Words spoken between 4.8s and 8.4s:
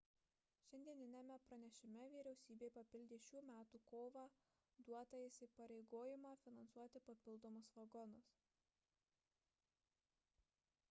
duotą įsipareigojimą finansuoti papildomus vagonus